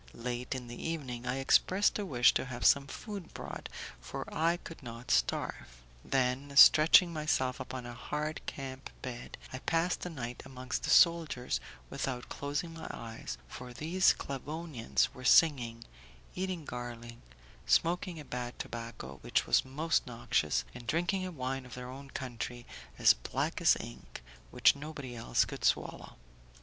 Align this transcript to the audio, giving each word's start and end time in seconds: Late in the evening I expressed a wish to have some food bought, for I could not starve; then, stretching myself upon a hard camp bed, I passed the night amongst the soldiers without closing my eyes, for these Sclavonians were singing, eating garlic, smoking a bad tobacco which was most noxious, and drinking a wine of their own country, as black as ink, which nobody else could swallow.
Late 0.15 0.55
in 0.55 0.65
the 0.65 0.83
evening 0.83 1.27
I 1.27 1.35
expressed 1.37 1.99
a 1.99 2.05
wish 2.07 2.33
to 2.33 2.45
have 2.45 2.65
some 2.65 2.87
food 2.87 3.35
bought, 3.35 3.69
for 3.99 4.25
I 4.33 4.57
could 4.57 4.81
not 4.81 5.11
starve; 5.11 5.83
then, 6.03 6.57
stretching 6.57 7.13
myself 7.13 7.59
upon 7.59 7.85
a 7.85 7.93
hard 7.93 8.43
camp 8.47 8.89
bed, 9.03 9.37
I 9.53 9.59
passed 9.59 10.01
the 10.01 10.09
night 10.09 10.41
amongst 10.43 10.81
the 10.81 10.89
soldiers 10.89 11.59
without 11.91 12.29
closing 12.29 12.73
my 12.73 12.87
eyes, 12.89 13.37
for 13.47 13.73
these 13.73 14.05
Sclavonians 14.17 15.13
were 15.13 15.23
singing, 15.23 15.83
eating 16.33 16.65
garlic, 16.65 17.17
smoking 17.67 18.19
a 18.19 18.25
bad 18.25 18.57
tobacco 18.57 19.19
which 19.21 19.45
was 19.45 19.63
most 19.63 20.07
noxious, 20.07 20.65
and 20.73 20.87
drinking 20.87 21.27
a 21.27 21.31
wine 21.31 21.63
of 21.63 21.75
their 21.75 21.91
own 21.91 22.09
country, 22.09 22.65
as 22.97 23.13
black 23.13 23.61
as 23.61 23.77
ink, 23.79 24.23
which 24.49 24.75
nobody 24.75 25.15
else 25.15 25.45
could 25.45 25.63
swallow. 25.63 26.15